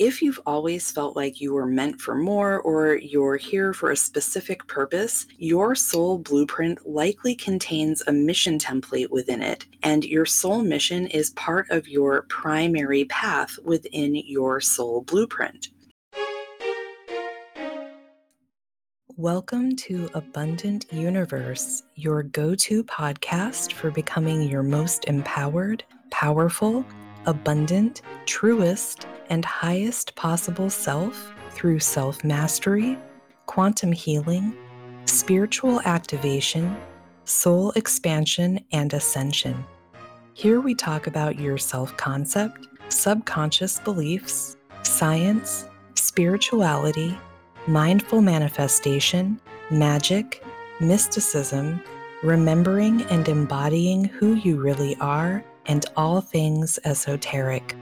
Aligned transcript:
If 0.00 0.22
you've 0.22 0.40
always 0.46 0.90
felt 0.90 1.14
like 1.14 1.42
you 1.42 1.52
were 1.52 1.66
meant 1.66 2.00
for 2.00 2.14
more 2.14 2.58
or 2.62 2.94
you're 2.94 3.36
here 3.36 3.74
for 3.74 3.90
a 3.90 3.96
specific 3.98 4.66
purpose, 4.66 5.26
your 5.36 5.74
soul 5.74 6.16
blueprint 6.16 6.88
likely 6.88 7.34
contains 7.34 8.02
a 8.06 8.12
mission 8.14 8.58
template 8.58 9.10
within 9.10 9.42
it, 9.42 9.66
and 9.82 10.02
your 10.02 10.24
soul 10.24 10.62
mission 10.62 11.06
is 11.08 11.34
part 11.34 11.68
of 11.68 11.86
your 11.86 12.22
primary 12.30 13.04
path 13.04 13.58
within 13.62 14.14
your 14.14 14.58
soul 14.58 15.02
blueprint. 15.02 15.68
Welcome 19.18 19.76
to 19.76 20.08
Abundant 20.14 20.88
Youniverse, 20.88 21.82
your 21.96 22.22
go 22.22 22.54
to 22.54 22.84
podcast 22.84 23.74
for 23.74 23.90
becoming 23.90 24.48
your 24.48 24.62
most 24.62 25.04
empowered, 25.04 25.84
powerful, 26.10 26.86
abundant, 27.26 28.02
truest, 28.26 29.06
and 29.28 29.44
highest 29.44 30.14
possible 30.16 30.70
self 30.70 31.32
through 31.50 31.78
self 31.78 32.24
mastery, 32.24 32.98
quantum 33.46 33.92
healing, 33.92 34.54
spiritual 35.04 35.80
activation, 35.82 36.76
soul 37.24 37.72
expansion, 37.72 38.64
and 38.72 38.92
ascension. 38.92 39.64
Here 40.34 40.60
we 40.60 40.74
talk 40.74 41.06
about 41.06 41.38
your 41.38 41.58
self 41.58 41.96
concept, 41.96 42.68
subconscious 42.88 43.78
beliefs, 43.80 44.56
science, 44.82 45.66
spirituality 45.94 47.16
mindful 47.66 48.20
manifestation, 48.20 49.40
magic, 49.70 50.42
mysticism, 50.80 51.80
remembering 52.22 53.02
and 53.02 53.28
embodying 53.28 54.04
who 54.04 54.34
you 54.34 54.60
really 54.60 54.96
are, 54.96 55.44
and 55.66 55.86
all 55.96 56.20
things 56.20 56.78
esoteric. 56.84 57.76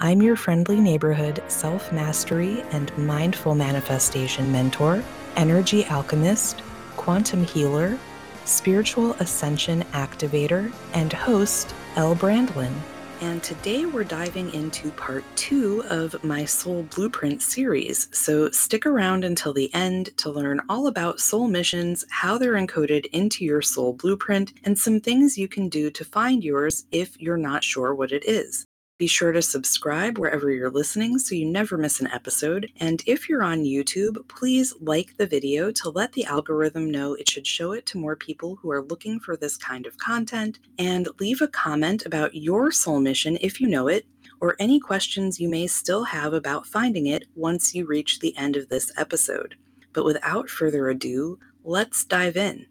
I'm 0.00 0.22
your 0.22 0.36
friendly 0.36 0.80
neighborhood 0.80 1.42
self 1.48 1.92
mastery 1.92 2.62
and 2.72 2.96
mindful 2.96 3.54
manifestation 3.54 4.50
mentor, 4.50 5.02
energy 5.36 5.84
alchemist, 5.86 6.62
quantum 6.96 7.44
healer, 7.44 7.98
spiritual 8.44 9.12
ascension 9.14 9.82
activator, 9.92 10.72
and 10.94 11.12
host, 11.12 11.74
Elle 11.96 12.16
Brandlin 12.16 12.72
and 13.20 13.42
today 13.42 13.84
we're 13.84 14.04
diving 14.04 14.52
into 14.54 14.90
part 14.92 15.24
two 15.36 15.84
of 15.90 16.22
my 16.24 16.44
Soul 16.44 16.84
Blueprint 16.84 17.42
series. 17.42 18.08
So 18.12 18.50
stick 18.50 18.86
around 18.86 19.24
until 19.24 19.52
the 19.52 19.72
end 19.74 20.16
to 20.18 20.30
learn 20.30 20.60
all 20.68 20.86
about 20.86 21.20
soul 21.20 21.46
missions, 21.46 22.04
how 22.10 22.38
they're 22.38 22.54
encoded 22.54 23.06
into 23.06 23.44
your 23.44 23.60
soul 23.60 23.92
blueprint, 23.92 24.54
and 24.64 24.78
some 24.78 25.00
things 25.00 25.36
you 25.36 25.48
can 25.48 25.68
do 25.68 25.90
to 25.90 26.04
find 26.04 26.42
yours 26.42 26.84
if 26.92 27.20
you're 27.20 27.36
not 27.36 27.62
sure 27.62 27.94
what 27.94 28.12
it 28.12 28.24
is. 28.24 28.66
Be 29.00 29.06
sure 29.06 29.32
to 29.32 29.40
subscribe 29.40 30.18
wherever 30.18 30.50
you're 30.50 30.68
listening 30.68 31.18
so 31.18 31.34
you 31.34 31.46
never 31.46 31.78
miss 31.78 32.02
an 32.02 32.08
episode. 32.08 32.70
And 32.80 33.02
if 33.06 33.30
you're 33.30 33.42
on 33.42 33.64
YouTube, 33.64 34.28
please 34.28 34.74
like 34.78 35.16
the 35.16 35.26
video 35.26 35.70
to 35.70 35.88
let 35.88 36.12
the 36.12 36.26
algorithm 36.26 36.90
know 36.90 37.14
it 37.14 37.26
should 37.26 37.46
show 37.46 37.72
it 37.72 37.86
to 37.86 37.98
more 37.98 38.14
people 38.14 38.56
who 38.56 38.70
are 38.70 38.82
looking 38.82 39.18
for 39.18 39.38
this 39.38 39.56
kind 39.56 39.86
of 39.86 39.96
content. 39.96 40.58
And 40.78 41.08
leave 41.18 41.40
a 41.40 41.48
comment 41.48 42.04
about 42.04 42.34
your 42.34 42.70
soul 42.70 43.00
mission 43.00 43.38
if 43.40 43.58
you 43.58 43.68
know 43.68 43.88
it, 43.88 44.04
or 44.42 44.54
any 44.58 44.78
questions 44.78 45.40
you 45.40 45.48
may 45.48 45.66
still 45.66 46.04
have 46.04 46.34
about 46.34 46.66
finding 46.66 47.06
it 47.06 47.24
once 47.34 47.74
you 47.74 47.86
reach 47.86 48.18
the 48.18 48.36
end 48.36 48.54
of 48.54 48.68
this 48.68 48.92
episode. 48.98 49.54
But 49.94 50.04
without 50.04 50.50
further 50.50 50.90
ado, 50.90 51.38
let's 51.64 52.04
dive 52.04 52.36
in. 52.36 52.66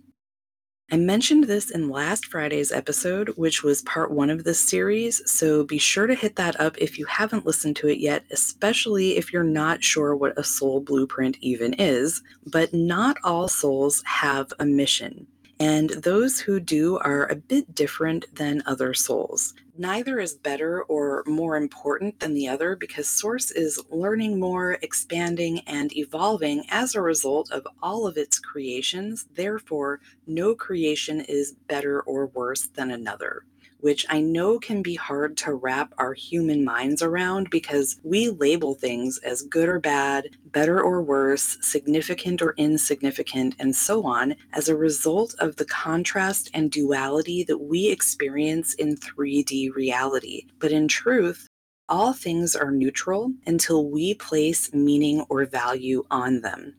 I 0.92 0.98
mentioned 0.98 1.44
this 1.44 1.70
in 1.70 1.90
last 1.90 2.26
Friday's 2.26 2.72
episode, 2.72 3.30
which 3.38 3.64
was 3.64 3.84
part 3.84 4.10
one 4.10 4.32
of 4.32 4.44
this 4.44 4.60
series, 4.60 5.22
so 5.32 5.64
be 5.64 5.78
sure 5.78 6.08
to 6.08 6.16
hit 6.16 6.36
that 6.38 6.60
up 6.60 6.78
if 6.80 6.98
you 6.98 7.06
haven't 7.06 7.46
listened 7.46 7.76
to 7.78 7.88
it 7.88 8.00
yet, 8.00 8.26
especially 8.32 9.16
if 9.18 9.32
you're 9.32 9.44
not 9.44 9.84
sure 9.84 10.16
what 10.16 10.38
a 10.38 10.44
soul 10.44 10.80
blueprint 10.82 11.38
even 11.42 11.74
is. 11.74 12.24
But 12.48 12.74
not 12.74 13.18
all 13.24 13.48
souls 13.48 14.02
have 14.06 14.52
a 14.60 14.66
mission 14.66 15.28
and 15.60 15.90
those 15.90 16.40
who 16.40 16.60
do 16.60 16.98
are 17.00 17.28
a 17.28 17.36
bit 17.36 17.76
different 17.76 18.34
than 18.36 18.64
other 18.66 18.94
souls. 18.94 19.54
Neither 19.80 20.20
is 20.20 20.36
better 20.36 20.84
or 20.84 21.24
more 21.26 21.56
important 21.56 22.20
than 22.20 22.34
the 22.34 22.50
other 22.50 22.76
because 22.76 23.08
Source 23.08 23.50
is 23.50 23.80
learning 23.90 24.38
more, 24.38 24.74
expanding, 24.82 25.62
and 25.62 25.96
evolving 25.96 26.66
as 26.70 26.96
a 26.96 27.02
result 27.02 27.50
of 27.50 27.66
all 27.82 28.06
of 28.06 28.18
its 28.18 28.40
creations. 28.40 29.28
Therefore, 29.34 30.02
no 30.28 30.54
creation 30.54 31.22
is 31.22 31.54
better 31.70 32.02
or 32.02 32.26
worse 32.26 32.68
than 32.68 32.92
another 32.92 33.46
which 33.80 34.06
I 34.10 34.22
know 34.22 34.60
can 34.60 34.82
be 34.82 34.96
hard 34.96 35.38
to 35.38 35.54
wrap 35.54 35.94
our 35.98 36.14
human 36.14 36.64
minds 36.64 37.02
around 37.02 37.50
because 37.50 38.00
we 38.04 38.30
label 38.30 38.76
things 38.76 39.18
as 39.20 39.42
good 39.42 39.70
or 39.70 39.80
bad, 39.80 40.30
better 40.46 40.82
or 40.82 41.02
worse, 41.02 41.58
significant 41.62 42.42
or 42.42 42.54
insignificant, 42.58 43.56
and 43.60 43.76
so 43.76 44.06
on 44.06 44.36
as 44.54 44.68
a 44.68 44.76
result 44.76 45.36
of 45.40 45.56
the 45.56 45.66
contrast 45.66 46.50
and 46.54 46.72
duality 46.72 47.44
that 47.44 47.60
we 47.60 47.88
experience 47.88 48.74
in 48.74 48.98
3D 48.98 49.74
reality. 49.74 50.48
But 50.60 50.72
in 50.72 50.88
truth, 50.88 51.48
all 51.88 52.14
things 52.14 52.56
are 52.56 52.72
neutral 52.72 53.34
until 53.48 53.90
we 53.90 54.14
place 54.14 54.72
meaning 54.74 55.26
or 55.30 55.46
value 55.46 56.06
on 56.12 56.42
them. 56.42 56.76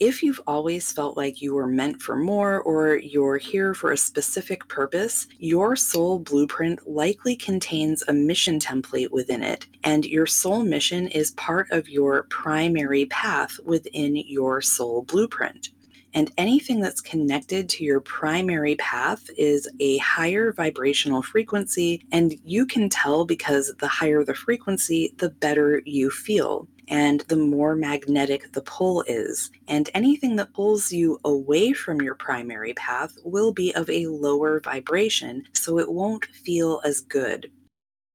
If 0.00 0.22
you've 0.22 0.40
always 0.46 0.92
felt 0.92 1.16
like 1.16 1.42
you 1.42 1.54
were 1.54 1.66
meant 1.66 2.00
for 2.00 2.14
more 2.14 2.60
or 2.60 2.98
you're 2.98 3.36
here 3.36 3.74
for 3.74 3.90
a 3.90 3.96
specific 3.96 4.68
purpose, 4.68 5.26
your 5.38 5.74
soul 5.74 6.20
blueprint 6.20 6.88
likely 6.88 7.34
contains 7.34 8.04
a 8.06 8.12
mission 8.12 8.60
template 8.60 9.10
within 9.10 9.42
it, 9.42 9.66
and 9.82 10.04
your 10.04 10.26
soul 10.26 10.62
mission 10.62 11.08
is 11.08 11.32
part 11.32 11.68
of 11.72 11.88
your 11.88 12.22
primary 12.30 13.06
path 13.06 13.58
within 13.64 14.14
your 14.14 14.60
soul 14.60 15.02
blueprint. 15.02 15.70
And 16.14 16.30
anything 16.38 16.78
that's 16.78 17.00
connected 17.00 17.68
to 17.70 17.84
your 17.84 18.00
primary 18.00 18.76
path 18.76 19.28
is 19.36 19.68
a 19.80 19.98
higher 19.98 20.52
vibrational 20.52 21.22
frequency. 21.22 22.06
And 22.12 22.36
you 22.44 22.66
can 22.66 22.88
tell 22.88 23.24
because 23.24 23.74
the 23.78 23.88
higher 23.88 24.24
the 24.24 24.34
frequency, 24.34 25.12
the 25.18 25.28
better 25.28 25.82
you 25.84 26.10
feel 26.10 26.68
and 26.88 27.20
the 27.28 27.36
more 27.36 27.74
magnetic 27.74 28.52
the 28.52 28.62
pull 28.62 29.02
is. 29.06 29.50
And 29.68 29.88
anything 29.94 30.36
that 30.36 30.52
pulls 30.52 30.92
you 30.92 31.20
away 31.24 31.72
from 31.72 32.02
your 32.02 32.14
primary 32.14 32.74
path 32.74 33.16
will 33.24 33.52
be 33.52 33.74
of 33.74 33.88
a 33.88 34.06
lower 34.06 34.60
vibration, 34.60 35.44
so 35.52 35.78
it 35.78 35.90
won't 35.90 36.24
feel 36.26 36.80
as 36.84 37.00
good. 37.00 37.50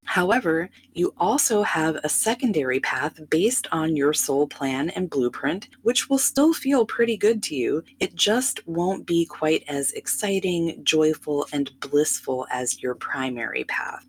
However, 0.05 0.69
you 0.93 1.13
also 1.17 1.63
have 1.63 1.95
a 2.03 2.09
secondary 2.09 2.79
path 2.81 3.19
based 3.29 3.67
on 3.71 3.95
your 3.95 4.13
soul 4.13 4.47
plan 4.47 4.89
and 4.91 5.09
blueprint, 5.09 5.69
which 5.81 6.09
will 6.09 6.17
still 6.17 6.53
feel 6.53 6.85
pretty 6.85 7.15
good 7.15 7.41
to 7.43 7.55
you. 7.55 7.83
It 7.99 8.13
just 8.13 8.67
won't 8.67 9.05
be 9.05 9.25
quite 9.25 9.63
as 9.67 9.91
exciting, 9.91 10.83
joyful, 10.83 11.47
and 11.53 11.71
blissful 11.79 12.45
as 12.51 12.83
your 12.83 12.95
primary 12.95 13.63
path. 13.63 14.05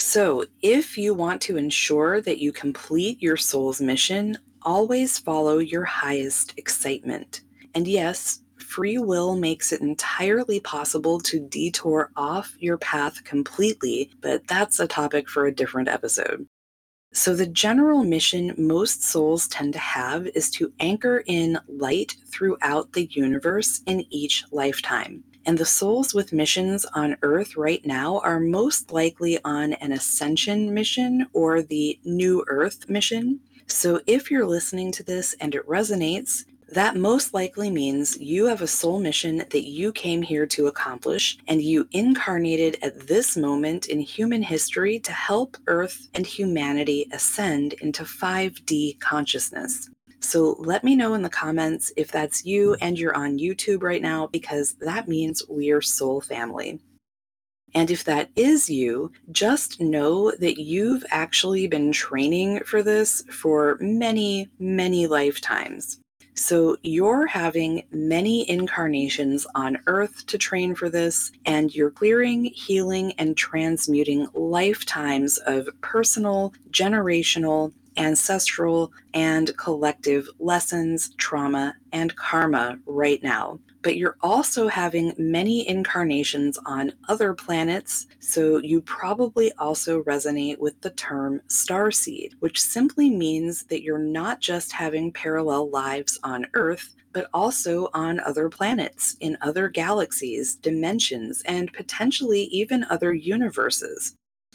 So, 0.00 0.46
if 0.62 0.96
you 0.96 1.12
want 1.12 1.42
to 1.42 1.58
ensure 1.58 2.22
that 2.22 2.38
you 2.38 2.52
complete 2.52 3.20
your 3.20 3.36
soul's 3.36 3.82
mission, 3.82 4.38
always 4.62 5.18
follow 5.18 5.58
your 5.58 5.84
highest 5.84 6.54
excitement. 6.56 7.42
And 7.74 7.86
yes, 7.86 8.40
free 8.56 8.96
will 8.96 9.36
makes 9.36 9.72
it 9.72 9.82
entirely 9.82 10.58
possible 10.58 11.20
to 11.20 11.38
detour 11.38 12.10
off 12.16 12.56
your 12.58 12.78
path 12.78 13.22
completely, 13.24 14.10
but 14.22 14.46
that's 14.48 14.80
a 14.80 14.86
topic 14.86 15.28
for 15.28 15.46
a 15.46 15.54
different 15.54 15.88
episode. 15.88 16.46
So, 17.12 17.34
the 17.34 17.46
general 17.46 18.02
mission 18.02 18.54
most 18.56 19.04
souls 19.04 19.48
tend 19.48 19.74
to 19.74 19.80
have 19.80 20.26
is 20.28 20.50
to 20.52 20.72
anchor 20.80 21.22
in 21.26 21.58
light 21.68 22.16
throughout 22.32 22.94
the 22.94 23.04
universe 23.04 23.82
in 23.86 24.06
each 24.08 24.44
lifetime. 24.50 25.24
And 25.46 25.56
the 25.56 25.64
souls 25.64 26.14
with 26.14 26.32
missions 26.32 26.84
on 26.94 27.16
Earth 27.22 27.56
right 27.56 27.84
now 27.84 28.18
are 28.20 28.40
most 28.40 28.92
likely 28.92 29.38
on 29.44 29.72
an 29.74 29.92
ascension 29.92 30.72
mission 30.74 31.26
or 31.32 31.62
the 31.62 31.98
New 32.04 32.44
Earth 32.48 32.88
mission. 32.88 33.40
So 33.66 34.00
if 34.06 34.30
you're 34.30 34.46
listening 34.46 34.92
to 34.92 35.02
this 35.02 35.34
and 35.40 35.54
it 35.54 35.66
resonates, 35.66 36.44
that 36.72 36.96
most 36.96 37.34
likely 37.34 37.68
means 37.68 38.16
you 38.20 38.46
have 38.46 38.62
a 38.62 38.66
soul 38.66 39.00
mission 39.00 39.38
that 39.38 39.68
you 39.68 39.90
came 39.92 40.22
here 40.22 40.46
to 40.46 40.68
accomplish, 40.68 41.36
and 41.48 41.60
you 41.60 41.88
incarnated 41.90 42.78
at 42.82 43.08
this 43.08 43.36
moment 43.36 43.86
in 43.86 43.98
human 43.98 44.42
history 44.42 45.00
to 45.00 45.12
help 45.12 45.56
Earth 45.66 46.08
and 46.14 46.24
humanity 46.24 47.08
ascend 47.12 47.72
into 47.74 48.04
5D 48.04 49.00
consciousness. 49.00 49.90
So 50.20 50.56
let 50.58 50.84
me 50.84 50.94
know 50.94 51.14
in 51.14 51.22
the 51.22 51.30
comments 51.30 51.92
if 51.96 52.12
that's 52.12 52.44
you 52.44 52.74
and 52.74 52.98
you're 52.98 53.16
on 53.16 53.38
YouTube 53.38 53.82
right 53.82 54.02
now, 54.02 54.26
because 54.26 54.74
that 54.80 55.08
means 55.08 55.42
we're 55.48 55.82
soul 55.82 56.20
family. 56.20 56.78
And 57.74 57.90
if 57.90 58.04
that 58.04 58.30
is 58.36 58.68
you, 58.68 59.12
just 59.30 59.80
know 59.80 60.32
that 60.32 60.60
you've 60.60 61.04
actually 61.10 61.66
been 61.68 61.92
training 61.92 62.64
for 62.64 62.82
this 62.82 63.22
for 63.30 63.78
many, 63.80 64.48
many 64.58 65.06
lifetimes. 65.06 66.00
So 66.34 66.76
you're 66.82 67.26
having 67.26 67.82
many 67.92 68.48
incarnations 68.48 69.46
on 69.54 69.78
earth 69.86 70.26
to 70.26 70.38
train 70.38 70.74
for 70.74 70.88
this, 70.88 71.32
and 71.44 71.74
you're 71.74 71.90
clearing, 71.90 72.44
healing, 72.44 73.12
and 73.18 73.36
transmuting 73.36 74.26
lifetimes 74.32 75.38
of 75.38 75.68
personal, 75.82 76.54
generational, 76.70 77.72
ancestral, 77.96 78.92
and 79.14 79.56
collective 79.56 80.28
lessons, 80.38 81.14
trauma, 81.16 81.74
and 81.92 82.14
karma 82.16 82.78
right 82.86 83.22
now. 83.22 83.58
But 83.82 83.96
you're 83.96 84.16
also 84.20 84.68
having 84.68 85.14
many 85.16 85.66
incarnations 85.66 86.58
on 86.66 86.92
other 87.08 87.32
planets, 87.32 88.06
so 88.20 88.58
you 88.58 88.82
probably 88.82 89.52
also 89.58 90.02
resonate 90.02 90.58
with 90.58 90.80
the 90.82 90.90
term 90.90 91.40
starseed, 91.48 92.32
which 92.40 92.60
simply 92.60 93.08
means 93.08 93.64
that 93.64 93.82
you're 93.82 93.98
not 93.98 94.40
just 94.40 94.72
having 94.72 95.12
parallel 95.12 95.70
lives 95.70 96.18
on 96.22 96.46
Earth, 96.54 96.94
but 97.12 97.28
also 97.32 97.88
on 97.94 98.20
other 98.20 98.48
planets, 98.48 99.16
in 99.20 99.36
other 99.40 99.68
galaxies, 99.68 100.56
dimensions, 100.56 101.42
and 101.46 101.72
potentially 101.72 102.42
even 102.44 102.84
other 102.84 103.12
universes. 103.12 104.14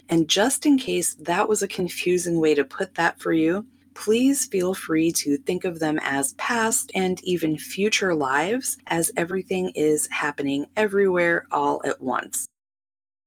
And 0.10 0.28
just 0.28 0.66
in 0.66 0.78
case 0.78 1.16
that 1.16 1.50
was 1.50 1.62
a 1.62 1.68
confusing 1.68 2.40
way 2.40 2.54
to 2.56 2.63
put 2.63 2.96
that 2.96 3.19
for 3.19 3.34
you, 3.34 3.66
please 3.96 4.46
feel 4.46 4.74
free 4.74 5.12
to 5.12 5.38
think 5.38 5.63
of 5.63 5.80
them 5.80 6.00
as 6.04 6.34
past 6.34 6.92
and 6.94 7.24
even 7.24 7.57
future 7.57 8.13
lives, 8.13 8.78
as 8.88 9.12
everything 9.18 9.72
is 9.74 10.07
happening 10.12 10.68
everywhere 10.75 11.46
all 11.52 11.81
at 11.86 12.02
once. 12.02 12.48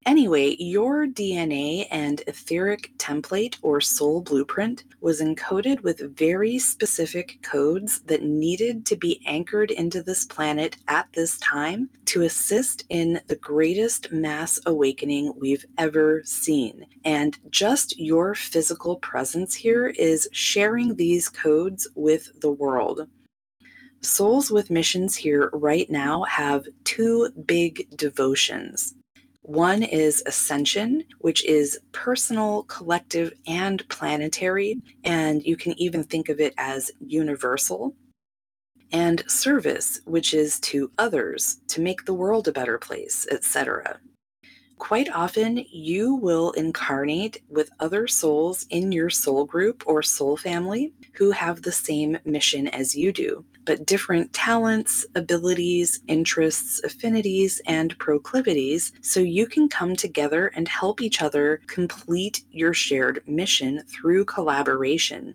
Anyway, 0.06 0.56
your 0.58 1.06
DNA 1.06 1.86
and 1.90 2.22
etheric 2.26 2.92
template 2.98 3.56
or 3.60 3.80
soul 3.80 4.22
blueprint 4.22 4.84
was 5.00 5.20
encoded 5.20 5.82
with 5.82 6.16
very 6.16 6.58
specific 6.58 7.38
codes 7.42 8.00
that 8.06 8.22
needed 8.22 8.86
to 8.86 8.96
be 8.96 9.20
anchored 9.26 9.70
into 9.70 10.02
this 10.02 10.24
planet 10.24 10.76
at 10.88 11.06
this 11.12 11.36
time 11.38 11.90
to 12.06 12.22
assist 12.22 12.84
in 12.88 13.20
the 13.26 13.36
greatest 13.36 14.10
mass 14.10 14.58
awakening 14.64 15.32
we've 15.36 15.66
ever 15.76 16.22
seen. 16.24 16.86
And 17.04 17.38
just 17.50 17.98
your 17.98 18.34
physical 18.34 18.96
presence 18.96 19.54
here 19.54 19.88
is 19.88 20.28
sharing 20.32 20.94
these 20.94 21.28
codes 21.28 21.86
with 21.94 22.40
the 22.40 22.52
world. 22.52 23.08
Souls 24.00 24.50
with 24.50 24.70
missions 24.70 25.16
here 25.16 25.50
right 25.52 25.90
now 25.90 26.22
have 26.22 26.64
two 26.84 27.30
big 27.46 27.88
devotions. 27.96 28.94
One 29.48 29.82
is 29.82 30.22
ascension, 30.26 31.04
which 31.20 31.42
is 31.46 31.80
personal, 31.92 32.64
collective, 32.64 33.32
and 33.46 33.88
planetary, 33.88 34.82
and 35.04 35.42
you 35.42 35.56
can 35.56 35.72
even 35.80 36.04
think 36.04 36.28
of 36.28 36.38
it 36.38 36.52
as 36.58 36.90
universal. 37.00 37.96
And 38.92 39.24
service, 39.26 40.02
which 40.04 40.34
is 40.34 40.60
to 40.60 40.90
others, 40.98 41.60
to 41.68 41.80
make 41.80 42.04
the 42.04 42.12
world 42.12 42.46
a 42.46 42.52
better 42.52 42.76
place, 42.76 43.26
etc. 43.30 43.98
Quite 44.78 45.10
often, 45.10 45.64
you 45.70 46.14
will 46.14 46.52
incarnate 46.52 47.42
with 47.48 47.70
other 47.80 48.06
souls 48.06 48.66
in 48.70 48.92
your 48.92 49.10
soul 49.10 49.44
group 49.44 49.82
or 49.86 50.02
soul 50.02 50.36
family 50.36 50.92
who 51.14 51.32
have 51.32 51.62
the 51.62 51.72
same 51.72 52.19
mission 52.25 52.69
as 52.69 52.94
you 52.94 53.12
do 53.12 53.44
but 53.69 53.84
different 53.84 54.32
talents, 54.32 55.04
abilities, 55.14 56.00
interests, 56.08 56.80
affinities, 56.84 57.60
and 57.66 57.98
proclivities 57.98 58.92
so 59.02 59.20
you 59.20 59.46
can 59.46 59.69
come 59.69 59.94
together 59.94 60.46
and 60.56 60.66
help 60.66 61.02
each 61.02 61.20
other 61.20 61.60
complete 61.66 62.44
your 62.50 62.72
shared 62.72 63.22
mission 63.26 63.82
through 63.86 64.25
collaboration. 64.25 65.34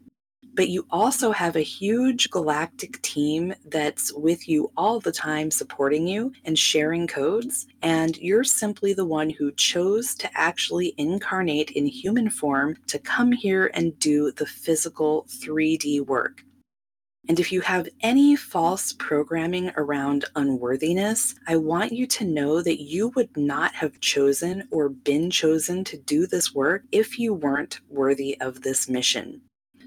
But 0.56 0.70
you 0.70 0.86
also 0.92 1.32
have 1.32 1.56
a 1.56 1.62
huge 1.62 2.30
galactic 2.30 3.02
team 3.02 3.56
that's 3.66 4.14
with 4.14 4.48
you 4.48 4.72
all 4.78 5.00
the 5.00 5.12
time, 5.12 5.50
supporting 5.50 6.08
you 6.08 6.32
and 6.46 6.58
sharing 6.58 7.08
codes. 7.08 7.66
And 7.82 8.16
you're 8.18 8.44
simply 8.44 8.94
the 8.94 9.06
one 9.06 9.32
who 9.32 9.52
chose 9.54 10.14
to 10.16 10.30
actually 10.36 10.94
incarnate 10.98 11.72
in 11.72 11.88
human 11.88 12.30
form 12.30 12.78
to 12.88 13.00
come 13.00 13.32
here 13.32 13.72
and 13.74 13.98
do 13.98 14.32
the 14.32 14.46
physical 14.46 15.26
3D 15.30 16.06
work. 16.06 16.44
And 17.28 17.40
if 17.40 17.54
you 17.54 17.62
have 17.62 17.88
any 18.02 18.36
false 18.36 18.92
programming 18.92 19.72
around 19.78 20.26
unworthiness, 20.36 21.36
I 21.48 21.56
want 21.56 21.94
you 21.94 22.06
to 22.08 22.26
know 22.26 22.62
that 22.62 22.82
you 22.82 23.14
would 23.16 23.36
not 23.38 23.74
have 23.76 24.02
chosen 24.02 24.68
or 24.72 24.90
been 24.90 25.32
chosen 25.32 25.86
to 25.86 25.98
do 25.98 26.28
this 26.28 26.54
work 26.54 26.84
if 26.92 27.18
you 27.18 27.34
weren't 27.34 27.80
worthy 27.90 28.40
of 28.42 28.62
this 28.62 28.90
mission. 28.90 29.42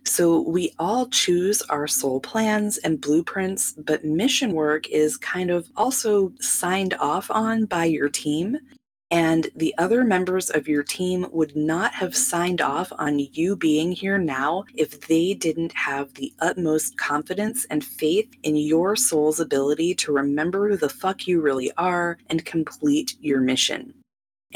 So, 0.06 0.41
we 0.41 0.73
all 0.79 1.08
choose 1.08 1.62
our 1.62 1.87
soul 1.87 2.20
plans 2.20 2.79
and 2.79 3.00
blueprints, 3.00 3.73
but 3.73 4.05
mission 4.05 4.53
work 4.53 4.88
is 4.88 5.17
kind 5.17 5.50
of 5.50 5.69
also 5.76 6.32
signed 6.41 6.94
off 6.94 7.31
on 7.31 7.67
by 7.67 7.85
your 7.85 8.08
team 8.08 8.58
and 9.11 9.49
the 9.55 9.75
other 9.79 10.03
members 10.03 10.50
of 10.50 10.67
your 10.67 10.82
team 10.82 11.26
would 11.31 11.55
not 11.55 11.94
have 11.94 12.17
signed 12.17 12.61
off 12.61 12.93
on 12.99 13.19
you 13.20 13.55
being 13.55 13.93
here 13.93 14.19
now 14.19 14.64
if 14.75 15.06
they 15.06 15.32
didn't 15.32 15.73
have 15.73 16.12
the 16.14 16.32
utmost 16.41 16.99
confidence 16.99 17.64
and 17.70 17.85
faith 17.85 18.29
in 18.43 18.56
your 18.56 18.97
soul's 18.97 19.38
ability 19.38 19.94
to 19.94 20.12
remember 20.12 20.69
who 20.69 20.76
the 20.76 20.88
fuck 20.88 21.26
you 21.29 21.41
really 21.41 21.70
are 21.76 22.19
and 22.31 22.44
complete 22.44 23.17
your 23.20 23.41
mission. 23.41 23.94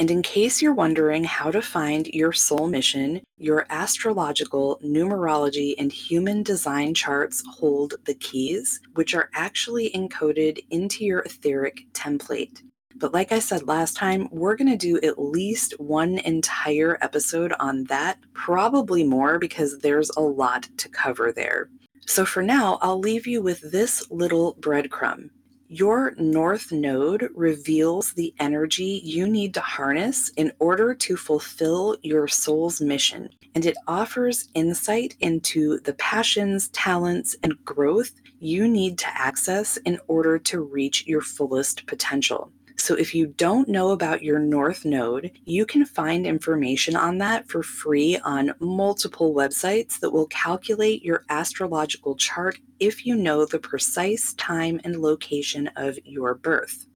And 0.01 0.09
in 0.09 0.23
case 0.23 0.63
you're 0.63 0.73
wondering 0.73 1.23
how 1.23 1.51
to 1.51 1.61
find 1.61 2.07
your 2.07 2.33
soul 2.33 2.67
mission, 2.67 3.21
your 3.37 3.67
astrological, 3.69 4.79
numerology, 4.83 5.75
and 5.77 5.91
human 5.91 6.41
design 6.41 6.95
charts 6.95 7.43
hold 7.47 7.93
the 8.05 8.15
keys, 8.15 8.81
which 8.95 9.13
are 9.13 9.29
actually 9.35 9.91
encoded 9.91 10.57
into 10.71 11.05
your 11.05 11.19
etheric 11.19 11.85
template. 11.93 12.63
But 12.95 13.13
like 13.13 13.31
I 13.31 13.37
said 13.37 13.67
last 13.67 13.95
time, 13.95 14.27
we're 14.31 14.55
going 14.55 14.71
to 14.71 14.75
do 14.75 14.99
at 15.07 15.21
least 15.21 15.79
one 15.79 16.17
entire 16.17 16.97
episode 17.01 17.53
on 17.59 17.83
that, 17.83 18.17
probably 18.33 19.03
more 19.03 19.37
because 19.37 19.77
there's 19.77 20.09
a 20.17 20.21
lot 20.21 20.67
to 20.77 20.89
cover 20.89 21.31
there. 21.31 21.69
So 22.07 22.25
for 22.25 22.41
now, 22.41 22.79
I'll 22.81 22.99
leave 22.99 23.27
you 23.27 23.39
with 23.43 23.71
this 23.71 24.09
little 24.09 24.55
breadcrumb. 24.55 25.29
Your 25.73 26.13
North 26.17 26.73
Node 26.73 27.29
reveals 27.33 28.11
the 28.11 28.33
energy 28.41 28.99
you 29.05 29.25
need 29.25 29.53
to 29.53 29.61
harness 29.61 30.27
in 30.35 30.51
order 30.59 30.93
to 30.95 31.15
fulfill 31.15 31.95
your 32.03 32.27
soul's 32.27 32.81
mission, 32.81 33.29
and 33.55 33.65
it 33.65 33.77
offers 33.87 34.49
insight 34.53 35.15
into 35.21 35.79
the 35.79 35.93
passions, 35.93 36.67
talents, 36.73 37.37
and 37.41 37.63
growth 37.63 38.11
you 38.41 38.67
need 38.67 38.97
to 38.97 39.07
access 39.17 39.77
in 39.77 39.97
order 40.09 40.37
to 40.39 40.59
reach 40.59 41.07
your 41.07 41.21
fullest 41.21 41.85
potential. 41.87 42.51
So 42.81 42.95
if 42.95 43.13
you 43.13 43.27
don't 43.27 43.69
know 43.69 43.91
about 43.91 44.23
your 44.23 44.39
North 44.39 44.85
Node, 44.85 45.29
you 45.45 45.67
can 45.67 45.85
find 45.85 46.25
information 46.25 46.95
on 46.95 47.19
that 47.19 47.47
for 47.47 47.61
free 47.61 48.17
on 48.23 48.55
multiple 48.59 49.35
websites 49.35 49.99
that 49.99 50.09
will 50.09 50.25
calculate 50.25 51.03
your 51.03 51.23
astrological 51.29 52.15
chart 52.15 52.57
if 52.79 53.05
you 53.05 53.15
know 53.15 53.45
the 53.45 53.59
precise 53.59 54.33
time 54.33 54.81
and 54.83 54.99
location 54.99 55.69
of 55.75 55.99
your 56.05 56.33
birth. 56.33 56.87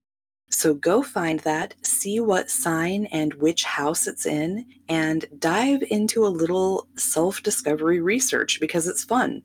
So 0.50 0.74
go 0.74 1.04
find 1.04 1.42
that, 1.42 1.76
see 1.84 2.20
what 2.20 2.50
sign 2.50 3.06
and 3.12 3.36
which 3.36 3.64
house 3.64 4.08
it's 4.08 4.26
in, 4.26 4.66
and 4.90 5.26
dive 5.38 5.84
into 5.92 6.26
a 6.26 6.36
little 6.42 6.88
self 6.96 7.44
discovery 7.44 8.02
research 8.02 8.60
because 8.60 8.88
it's 8.88 9.04
fun. 9.04 9.44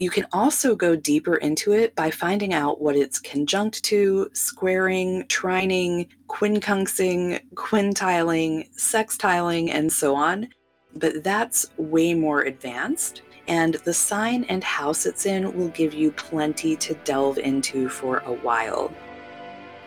You 0.00 0.08
can 0.08 0.26
also 0.32 0.74
go 0.74 0.96
deeper 0.96 1.36
into 1.36 1.72
it 1.72 1.94
by 1.94 2.10
finding 2.10 2.54
out 2.54 2.80
what 2.80 2.96
it's 2.96 3.20
conjunct 3.20 3.84
to, 3.84 4.30
squaring, 4.32 5.24
trining, 5.24 6.08
quincunxing, 6.26 7.38
quintiling, 7.52 8.74
sextiling, 8.74 9.68
and 9.68 9.92
so 9.92 10.14
on. 10.14 10.48
But 10.96 11.22
that's 11.22 11.66
way 11.76 12.14
more 12.14 12.40
advanced. 12.44 13.20
And 13.46 13.74
the 13.84 13.92
sign 13.92 14.44
and 14.44 14.64
house 14.64 15.04
it's 15.04 15.26
in 15.26 15.52
will 15.54 15.68
give 15.68 15.92
you 15.92 16.12
plenty 16.12 16.76
to 16.76 16.94
delve 17.04 17.36
into 17.36 17.90
for 17.90 18.20
a 18.20 18.32
while. 18.32 18.90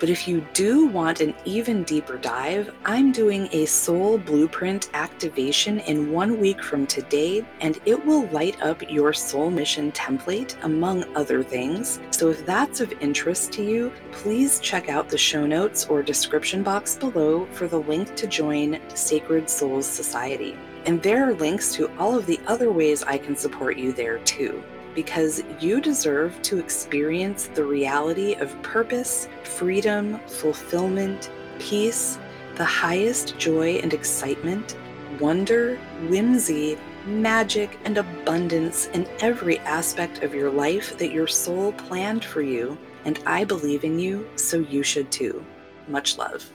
But 0.03 0.09
if 0.09 0.27
you 0.27 0.45
do 0.51 0.87
want 0.87 1.21
an 1.21 1.33
even 1.45 1.83
deeper 1.83 2.17
dive, 2.17 2.75
I'm 2.83 3.13
doing 3.13 3.47
a 3.53 3.65
soul 3.65 4.17
blueprint 4.17 4.89
activation 4.93 5.79
in 5.79 6.11
one 6.11 6.41
week 6.41 6.61
from 6.61 6.85
today, 6.85 7.45
and 7.61 7.79
it 7.85 8.05
will 8.05 8.27
light 8.27 8.61
up 8.61 8.81
your 8.91 9.13
soul 9.13 9.49
mission 9.49 9.93
template, 9.93 10.61
among 10.63 11.05
other 11.15 11.41
things. 11.41 12.01
So 12.11 12.31
if 12.31 12.45
that's 12.45 12.81
of 12.81 12.91
interest 12.99 13.53
to 13.53 13.63
you, 13.63 13.93
please 14.11 14.59
check 14.59 14.89
out 14.89 15.07
the 15.07 15.17
show 15.17 15.45
notes 15.45 15.85
or 15.85 16.03
description 16.03 16.63
box 16.63 16.97
below 16.97 17.45
for 17.53 17.69
the 17.69 17.79
link 17.79 18.13
to 18.17 18.27
join 18.27 18.81
Sacred 18.93 19.49
Souls 19.49 19.85
Society. 19.87 20.57
And 20.85 21.01
there 21.01 21.29
are 21.29 21.33
links 21.33 21.73
to 21.75 21.89
all 21.97 22.17
of 22.17 22.25
the 22.25 22.41
other 22.47 22.73
ways 22.73 23.03
I 23.03 23.17
can 23.17 23.37
support 23.37 23.77
you 23.77 23.93
there 23.93 24.17
too 24.25 24.65
because 24.95 25.43
you 25.59 25.81
deserve 25.81 26.41
to 26.43 26.59
experience 26.59 27.49
the 27.53 27.63
reality 27.63 28.35
of 28.35 28.61
purpose, 28.61 29.27
freedom, 29.43 30.19
fulfillment, 30.27 31.31
peace, 31.59 32.19
the 32.55 32.65
highest 32.65 33.37
joy 33.37 33.75
and 33.83 33.93
excitement, 33.93 34.75
wonder, 35.19 35.77
whimsy, 36.07 36.77
magic, 37.05 37.77
and 37.85 37.97
abundance 37.97 38.87
in 38.87 39.07
every 39.19 39.59
aspect 39.59 40.23
of 40.23 40.33
your 40.33 40.51
life 40.51 40.97
that 40.97 41.11
your 41.11 41.27
soul 41.27 41.73
planned 41.73 42.23
for 42.23 42.41
you. 42.41 42.77
And 43.05 43.19
I 43.25 43.43
believe 43.43 43.83
in 43.83 43.99
you, 43.99 44.27
so 44.35 44.57
you 44.57 44.83
should 44.83 45.11
too. 45.11 45.45
Much 45.87 46.17
love. 46.17 46.49